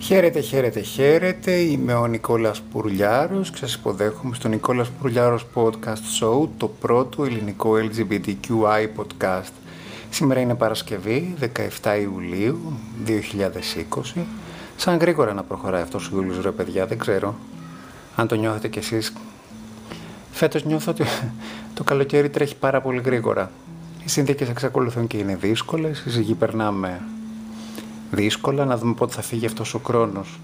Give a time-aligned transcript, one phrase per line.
[0.00, 1.52] Χαίρετε, χαίρετε, χαίρετε.
[1.52, 7.70] Είμαι ο Νικόλας Πουρλιάρος και σας υποδέχομαι στο Νικόλας Πουρλιάρος Podcast Show, το πρώτο ελληνικό
[7.72, 9.52] LGBTQI podcast.
[10.10, 11.34] Σήμερα είναι Παρασκευή,
[11.82, 14.26] 17 Ιουλίου 2020.
[14.76, 17.34] Σαν γρήγορα να προχωράει αυτός ο Ιούλιος, ρε παιδιά, δεν ξέρω
[18.16, 19.12] αν το νιώθετε κι εσείς.
[20.32, 21.04] Φέτος νιώθω ότι
[21.74, 23.50] το καλοκαίρι τρέχει πάρα πολύ γρήγορα.
[24.04, 27.00] Οι συνθήκες εξακολουθούν και είναι δύσκολες, οι ζυγοί περνάμε
[28.10, 30.40] δύσκολα, να δούμε πότε θα φύγει αυτός ο χρόνος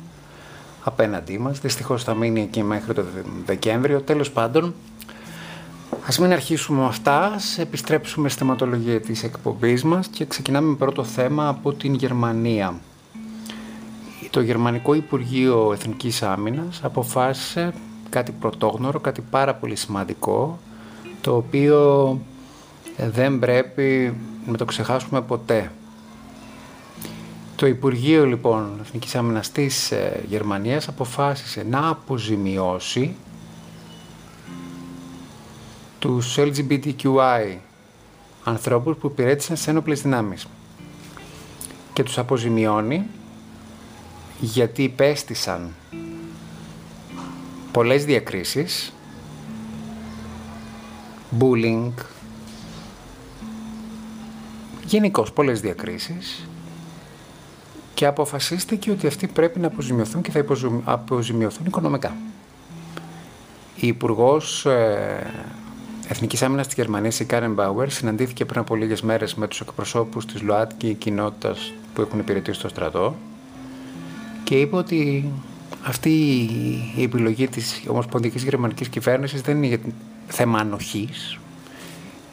[0.84, 1.60] απέναντί μας.
[1.60, 3.04] Δυστυχώς θα μείνει εκεί μέχρι το
[3.46, 4.00] Δεκέμβριο.
[4.00, 4.74] Τέλος πάντων,
[6.06, 10.74] ας μην αρχίσουμε με αυτά, ας επιστρέψουμε στη θεματολογία της εκπομπής μας και ξεκινάμε με
[10.74, 12.74] πρώτο θέμα από την Γερμανία.
[14.30, 17.72] Το Γερμανικό Υπουργείο Εθνικής Άμυνας αποφάσισε
[18.10, 20.58] κάτι πρωτόγνωρο, κάτι πάρα πολύ σημαντικό,
[21.20, 22.20] το οποίο
[22.96, 24.14] δεν πρέπει
[24.46, 25.70] να το ξεχάσουμε ποτέ.
[27.56, 33.16] Το Υπουργείο λοιπόν Εθνικής Άμυνας της ε, Γερμανίας αποφάσισε να αποζημιώσει
[35.98, 37.56] τους LGBTQI
[38.44, 40.46] ανθρώπους που υπηρέτησαν σε ένοπλες δυνάμεις
[41.92, 43.06] και τους αποζημιώνει
[44.40, 45.74] γιατί υπέστησαν
[47.72, 48.92] πολλές διακρίσεις
[51.38, 51.92] bullying
[54.86, 56.48] γενικώς πολλές διακρίσεις
[57.94, 60.44] και αποφασίστηκε ότι αυτοί πρέπει να αποζημιωθούν και θα
[60.84, 62.16] αποζημιωθούν οικονομικά.
[63.76, 65.32] Η Υπουργός ε,
[66.08, 70.26] Εθνικής Άμυνας της Γερμανίας, η Κάρεν Μπάουερ, συναντήθηκε πριν από λίγες μέρες με τους εκπροσώπους
[70.26, 73.16] της ΛΟΑΤΚΙ κοινότητας που έχουν υπηρετήσει στο στρατό
[74.44, 75.30] και είπε ότι
[75.82, 76.10] αυτή
[76.96, 79.80] η επιλογή της Ομοσπονδιακής Γερμανικής Κυβέρνησης δεν είναι
[80.26, 81.38] θέμα ανοχής,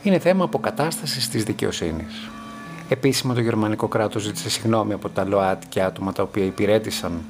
[0.03, 2.29] είναι θέμα αποκατάστασης της δικαιοσύνης.
[2.91, 7.21] Επίσημα το γερμανικό κράτος ζήτησε συγγνώμη από τα ΛΟΑΤ και άτομα τα οποία υπηρέτησαν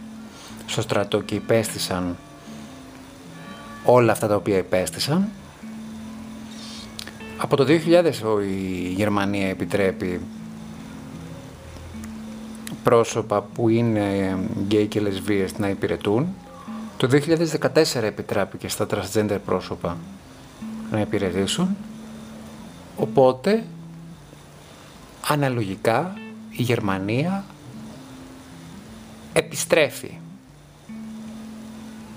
[0.66, 2.18] στο στρατό και υπέστησαν
[3.86, 5.28] όλα αυτά τα οποία υπέστησαν.
[7.38, 7.74] Από το 2000
[8.48, 10.22] η Γερμανία επιτρέπει
[12.84, 16.28] πρόσωπα που είναι γκέι και λεσβείες να υπηρετούν.
[16.98, 19.98] Το 2014 επιτράπηκε στα transgender πρόσωπα
[20.92, 21.78] να υπηρετήσουν.
[22.98, 23.64] Οπότε
[25.32, 26.14] αναλογικά
[26.50, 27.44] η Γερμανία
[29.34, 30.18] επιστρέφει.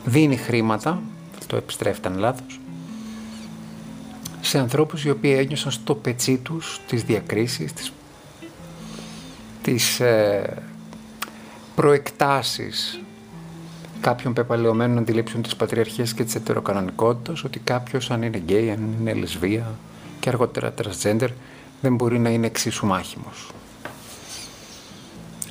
[0.04, 1.02] Δίνει χρήματα,
[1.46, 2.60] το επιστρέφει ήταν λάθος,
[4.40, 7.92] σε ανθρώπους οι οποίοι ένιωσαν στο πετσί τους τις διακρίσεις, τις,
[9.62, 10.62] τις ε,
[11.74, 13.00] προεκτάσεις
[14.00, 19.14] κάποιων πεπαλαιωμένων αντιλήψεων της πατριαρχίας και της ετεροκανονικότητας, ότι κάποιος αν είναι γκέι, αν είναι
[19.14, 19.78] λεσβία
[20.20, 21.28] και αργότερα transgender,
[21.84, 23.50] δεν μπορεί να είναι εξίσου μάχημος.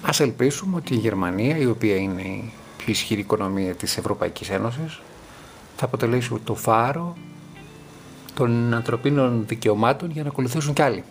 [0.02, 5.02] Ας ελπίσουμε ότι η Γερμανία, η οποία είναι η πιο ισχυρή οικονομία της Ευρωπαϊκής Ένωσης,
[5.78, 7.18] θα αποτελέσει το φάρο
[8.34, 11.04] των ανθρωπίνων δικαιωμάτων για να ακολουθήσουν κι άλλοι.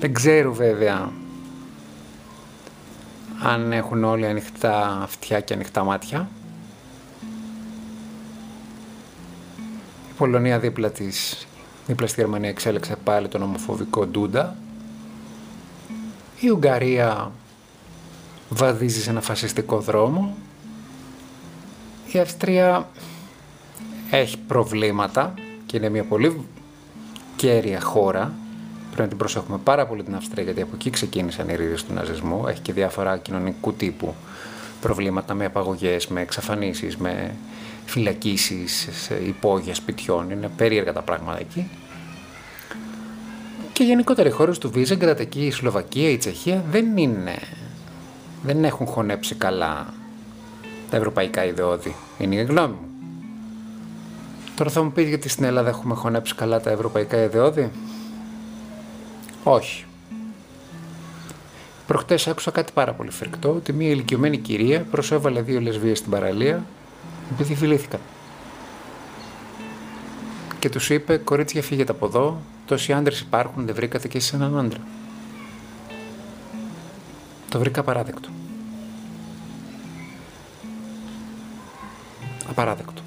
[0.00, 1.10] Δεν ξέρω βέβαια
[3.42, 6.28] αν έχουν όλοι ανοιχτά αυτιά και ανοιχτά μάτια.
[10.10, 11.46] Η Πολωνία δίπλα της
[11.86, 14.56] Δίπλα στη Γερμανία εξέλεξε πάλι τον ομοφοβικό Ντούντα.
[16.40, 17.32] Η Ουγγαρία
[18.48, 20.36] βαδίζει σε ένα φασιστικό δρόμο.
[22.12, 22.88] Η Αυστρία
[24.10, 25.34] έχει προβλήματα
[25.66, 26.46] και είναι μια πολύ
[27.36, 28.32] κέρια χώρα.
[28.86, 31.92] Πρέπει να την προσέχουμε πάρα πολύ την Αυστρία γιατί από εκεί ξεκίνησαν οι ρίδες του
[31.92, 32.46] ναζισμού.
[32.48, 34.14] Έχει και διάφορα κοινωνικού τύπου
[34.80, 37.34] προβλήματα με απαγωγές, με εξαφανίσεις, με
[37.86, 40.30] φυλακίσεις σε υπόγεια σπιτιών.
[40.30, 41.68] Είναι περίεργα τα πράγματα εκεί.
[43.72, 47.38] Και γενικότερα οι χώρες του Βίζεγκρατ, εκεί η Σλοβακία, η Τσεχία δεν είναι.
[48.42, 49.94] Δεν έχουν χωνέψει καλά
[50.90, 51.94] τα ευρωπαϊκά ιδεώδη.
[52.18, 52.88] Είναι η γνώμη μου.
[54.56, 57.70] Τώρα θα μου πείτε γιατί στην Ελλάδα έχουμε χωνέψει καλά τα ευρωπαϊκά ιδεώδη;
[59.42, 59.84] Όχι.
[61.86, 66.64] Προχτές άκουσα κάτι πάρα πολύ φρικτό, ότι μια ηλικιωμένη κυρία προσέβαλε δύο λεσβείες στην παραλία
[67.32, 68.00] επειδή φιλήθηκαν.
[70.58, 74.58] Και τους είπε, κορίτσια φύγετε από εδώ, τόσοι άντρες υπάρχουν, δεν βρήκατε και εσείς έναν
[74.58, 74.80] άντρα.
[77.48, 78.28] Το βρήκα απαράδεκτο.
[82.48, 83.02] Απαράδεκτο.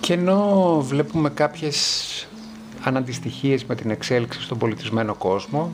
[0.00, 2.28] Και ενώ βλέπουμε κάποιες
[2.82, 5.70] αναντιστοιχίες με την εξέλιξη στον πολιτισμένο κόσμο.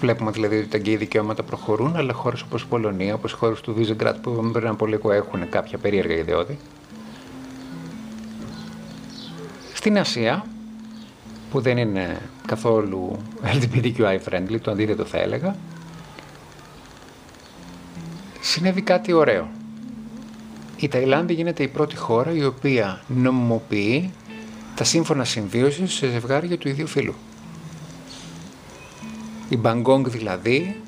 [0.00, 3.60] Βλέπουμε δηλαδή ότι τα γκέι δικαιώματα προχωρούν, αλλά χώρες όπως η Πολωνία, όπως οι χώρες
[3.60, 6.58] του Βίζεγκρατ που πριν από λίγο έχουν κάποια περίεργα ιδεώδη.
[9.74, 10.44] Στην Ασία,
[11.50, 15.56] που δεν είναι καθόλου LGBTQI friendly, το αντίθετο θα έλεγα,
[18.40, 19.48] συνέβη κάτι ωραίο.
[20.76, 24.12] Η Ταϊλάνδη γίνεται η πρώτη χώρα η οποία νομιμοποιεί
[24.74, 27.14] τα σύμφωνα συμβίωσης σε ζευγάρια του ίδιου φύλου.
[29.48, 30.80] Η Μπαγκόγκ δηλαδή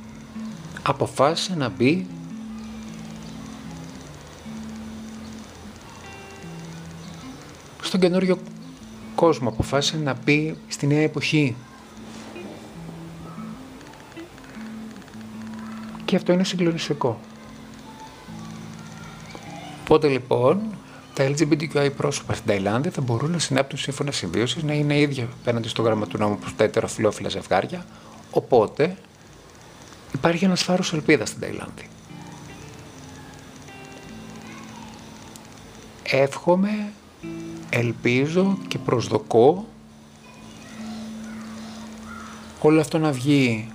[0.82, 2.06] αποφάσισε να μπει
[7.82, 8.38] στον καινούριο
[9.14, 11.56] κόσμο, αποφάσισε να μπει στη νέα εποχή.
[16.04, 17.20] Και αυτό είναι συγκλονιστικό.
[19.82, 20.60] Οπότε λοιπόν
[21.16, 25.68] τα LGBTQI πρόσωπα στην Ταϊλάνδη θα μπορούν να συνάπτουν σύμφωνα συμβίωσης, να είναι ίδια απέναντι
[25.68, 27.86] στο γράμμα του νόμου προ τα ετεροφιλόφιλα ζευγάρια.
[28.30, 28.96] Οπότε
[30.14, 31.88] υπάρχει ένας φάρο ελπίδας στην Ταϊλάνδη.
[36.02, 36.92] Εύχομαι,
[37.70, 39.66] ελπίζω και προσδοκώ
[42.60, 43.68] όλο αυτό να βγει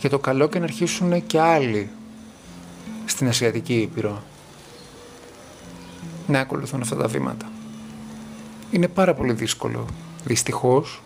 [0.00, 1.90] για το καλό και να αρχίσουν και άλλοι
[3.04, 4.22] στην Ασιατική Ήπειρο
[6.26, 7.50] να ακολουθούν αυτά τα βήματα.
[8.70, 9.86] Είναι πάρα πολύ δύσκολο,
[10.24, 11.02] δυστυχώς,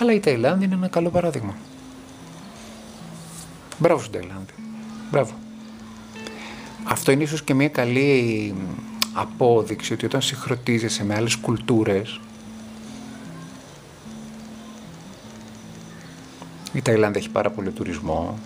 [0.00, 1.54] αλλά η Ταϊλάνδη είναι ένα καλό παράδειγμα.
[3.78, 4.52] Μπράβο στην Ταϊλάνδη.
[5.10, 5.32] Μπράβο.
[6.84, 8.54] Αυτό είναι ίσως και μια καλή
[9.12, 12.20] απόδειξη ότι όταν συγχρονίζεσαι με άλλες κουλτούρες
[16.72, 18.38] η Ταϊλάνδη έχει πάρα πολύ τουρισμό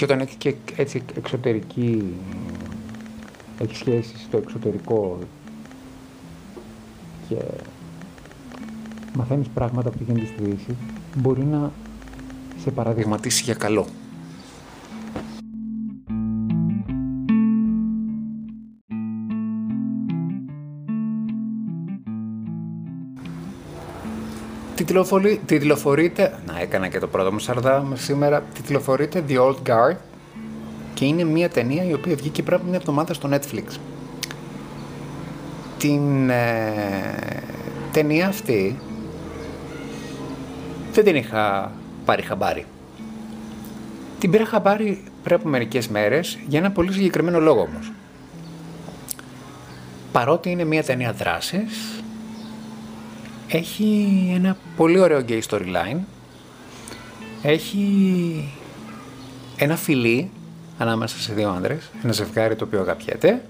[0.00, 2.14] και όταν έχεις και έτσι εξωτερική,
[3.58, 5.18] έχεις σχέση στο εξωτερικό
[7.28, 7.36] και
[9.14, 10.76] μαθαίνεις πράγματα που γίνεται στη Δύση,
[11.16, 11.72] μπορεί να
[12.62, 13.86] σε παραδειγματίσει για καλό.
[25.46, 29.96] Τιτλοφορείται, να έκανα και το πρώτο μου σαρδάμ σήμερα, τιτλοφορείται The Old Guard
[30.94, 33.78] και είναι μια ταινία η οποία βγήκε πριν μια εβδομάδα στο Netflix.
[35.78, 36.72] Την ε,
[37.92, 38.78] ταινία αυτή
[40.92, 41.72] δεν την είχα
[42.04, 42.64] πάρει χαμπάρι.
[44.18, 47.92] Την πήρα χαμπάρι πριν από μερικές μέρες για ένα πολύ συγκεκριμένο λόγο όμως.
[50.12, 51.99] Παρότι είναι μια ταινία δράσης,
[53.50, 55.98] έχει ένα πολύ ωραίο gay storyline.
[57.42, 58.48] Έχει
[59.56, 60.30] ένα φιλί
[60.78, 63.42] ανάμεσα σε δύο άντρες, ένα ζευγάρι το οποίο αγαπιέται.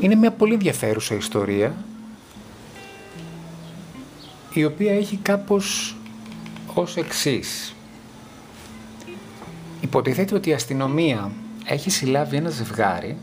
[0.00, 1.74] Είναι μια πολύ ενδιαφέρουσα ιστορία
[4.52, 5.96] η οποία έχει κάπως
[6.74, 7.74] ως εξής.
[9.80, 11.30] Υποτίθεται ότι η αστυνομία
[11.64, 13.16] έχει συλλάβει ένα ζευγάρι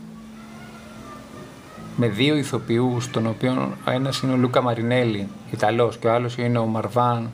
[2.00, 6.36] με δύο ηθοποιούς, των οποίων ο ένας είναι ο Λούκα Μαρινέλη, Ιταλός, και ο άλλος
[6.36, 7.32] είναι ο Μαρβάν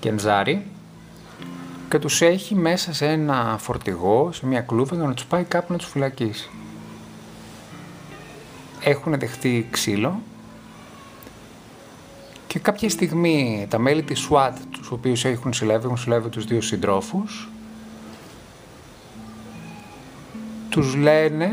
[0.00, 0.66] Κεντζάρη,
[1.88, 5.72] και τους έχει μέσα σε ένα φορτηγό, σε μια κλούβα, για να τους πάει κάπου
[5.72, 6.50] να τους φυλακίσει.
[8.80, 10.20] Έχουν δεχτεί ξύλο
[12.46, 16.60] και κάποια στιγμή τα μέλη της SWAT, τους οποίους έχουν συλλάβει, έχουν συλλάβει τους δύο
[16.60, 17.48] συντρόφους,
[20.68, 21.48] τους λένε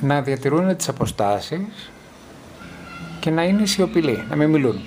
[0.00, 1.90] να διατηρούν τις αποστάσεις
[3.20, 4.80] και να είναι σιωπηλοί, να μην μιλούν.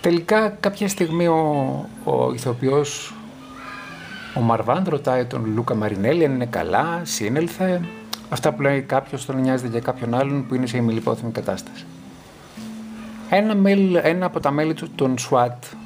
[0.00, 1.40] Τελικά κάποια στιγμή ο,
[2.04, 3.14] ο ηθοποιός,
[4.34, 7.80] ο Μαρβάν ρωτάει τον Λούκα Μαρινέλη αν είναι καλά, σύνελθε.
[8.28, 11.84] Αυτά που λέει κάποιος τον νοιάζεται για κάποιον άλλον που είναι σε ημιλιπόθυμη κατάσταση.
[13.30, 13.70] Ένα,
[14.02, 15.76] ένα από τα μέλη του, τον SWAT,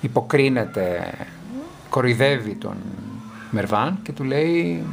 [0.00, 1.12] υποκρίνεται,
[1.88, 2.76] κοροϊδεύει τον
[3.50, 4.84] Μερβάν και του λέει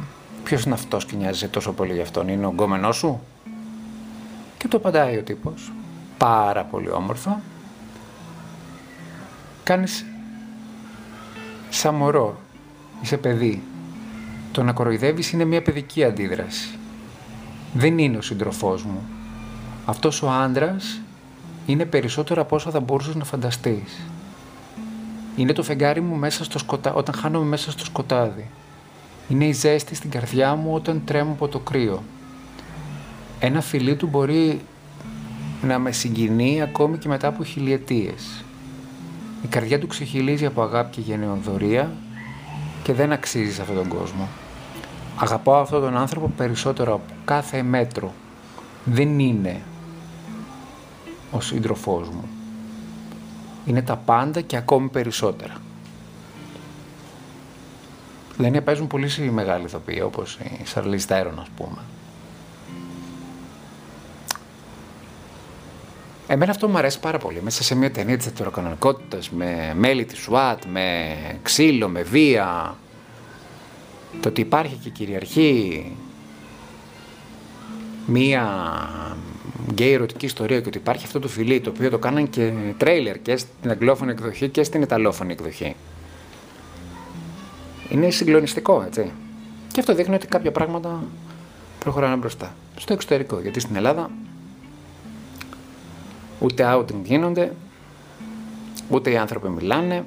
[0.44, 3.20] Ποιος είναι αυτός και νοιάζεσαι τόσο πολύ για αυτόν, Είναι ο γκόμενός σου;
[4.58, 5.72] Και το απαντάει ο τύπος.
[6.18, 7.40] Πάρα πολύ όμορφα.
[9.62, 10.04] Κάνεις
[11.70, 12.40] σαν μωρό.
[13.02, 13.62] Είσαι παιδί.
[14.52, 16.78] Το να κοροϊδεύεις είναι μια παιδική αντίδραση.
[17.74, 19.08] Δεν είναι ο σύντροφός μου.
[19.86, 21.00] Αυτός ο άντρας
[21.66, 24.00] είναι περισσότερο από όσα θα μπορούσες να φανταστείς.
[25.36, 28.50] Είναι το φεγγάρι μου μέσα στο σκοτάδι, όταν χάνομαι μέσα στο σκοτάδι.
[29.28, 32.02] Είναι η ζέστη στην καρδιά μου όταν τρέμω από το κρύο.
[33.40, 34.60] Ένα φιλί του μπορεί
[35.62, 38.44] να με συγκινεί ακόμη και μετά από χιλιετίες.
[39.42, 41.90] Η καρδιά του ξεχυλίζει από αγάπη και γενεοδορία
[42.82, 44.28] και δεν αξίζει σε αυτόν τον κόσμο.
[45.16, 48.12] Αγαπάω αυτόν τον άνθρωπο περισσότερο από κάθε μέτρο.
[48.84, 49.60] Δεν είναι
[51.30, 52.28] ο σύντροφός μου.
[53.66, 55.54] Είναι τα πάντα και ακόμη περισσότερα.
[58.42, 61.78] Στην ταινία παίζουν πολύ μεγάλοι ηθοποιοί, όπως η Σαρλίζ Τέρον, ας πούμε.
[66.26, 67.40] Εμένα αυτό μου αρέσει πάρα πολύ.
[67.42, 72.76] Μέσα σε μια ταινία της ετεροκανονικότητας, με μέλη της SWAT, με ξύλο, με βία,
[74.20, 75.86] το ότι υπάρχει και κυριαρχεί
[78.06, 78.46] μία
[79.70, 83.18] γκέι ερωτική ιστορία και ότι υπάρχει αυτό το φιλί το οποίο το κάναν και τρέιλερ
[83.22, 85.74] και στην αγγλόφωνη εκδοχή και στην ιταλόφωνη εκδοχή.
[87.92, 89.10] Είναι συγκλονιστικό, έτσι.
[89.72, 91.02] Και αυτό δείχνει ότι κάποια πράγματα
[91.78, 92.54] προχωράνε μπροστά.
[92.76, 94.10] Στο εξωτερικό, γιατί στην Ελλάδα
[96.38, 97.52] ούτε outing γίνονται,
[98.88, 100.04] ούτε οι άνθρωποι μιλάνε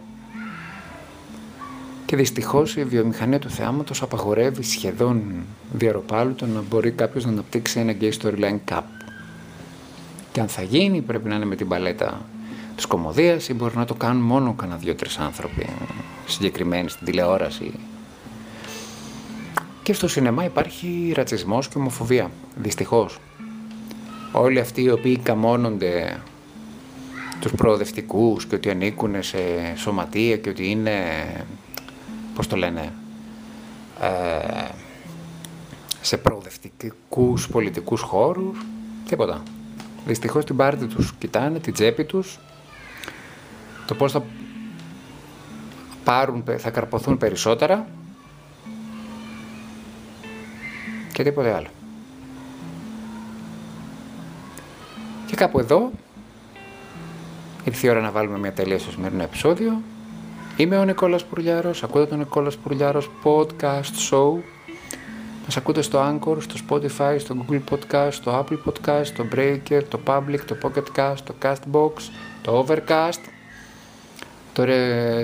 [2.06, 5.22] και δυστυχώς η βιομηχανία του θεάματος απαγορεύει σχεδόν
[5.74, 8.92] διαρροπάλου το να μπορεί κάποιος να αναπτύξει ένα gay storyline κάπου.
[10.32, 12.22] Και αν θα γίνει πρέπει να είναι με την παλέτα
[12.76, 15.66] της κομμωδίας ή μπορεί να το κάνουν μόνο κανένα δύο-τρεις άνθρωποι
[16.26, 17.72] συγκεκριμένοι στην τηλεόραση.
[19.84, 23.18] Και στο σινεμά υπάρχει ρατσισμός και ομοφοβία, δυστυχώς.
[24.32, 26.22] Όλοι αυτοί οι οποίοι καμώνονται
[27.40, 29.38] τους προοδευτικούς και ότι ανήκουν σε
[29.76, 31.02] σωματεία και ότι είναι,
[32.36, 32.94] πώς το λένε,
[34.02, 34.68] ε,
[36.02, 38.66] σε προοδευτικούς πολιτικούς χώρους,
[39.10, 39.44] τίποτα.
[40.06, 42.40] Δυστυχώς την πάρτη τους κοιτάνε, την τσέπη τους,
[43.86, 44.24] το πώς θα
[46.06, 47.88] πάρουν, θα καρποθούν περισσότερα
[51.14, 51.68] και τίποτε άλλο.
[55.26, 55.92] Και κάπου εδώ
[57.64, 59.82] ήρθε η ώρα να βάλουμε μια τελεία στο σημερινό επεισόδιο.
[60.58, 64.34] Είμαι ο Νικόλας Πουρλιάρος, ακούτε τον Νικόλας Πουρλιάρος podcast show.
[65.44, 70.00] Μας ακούτε στο Anchor, στο Spotify, στο Google Podcast, στο Apple Podcast, στο Breaker, το
[70.06, 71.92] Public, το Pocket Cast, το Castbox,
[72.42, 73.20] το Overcast,
[74.56, 74.66] το,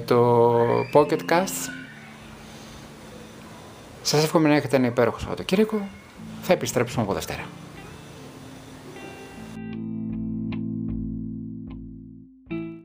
[0.05, 1.69] το Pocket Cast.
[4.01, 5.87] Σας εύχομαι να έχετε ένα υπέροχο Σαββατοκύριακο.
[6.41, 7.43] Θα επιστρέψουμε από Δευτέρα.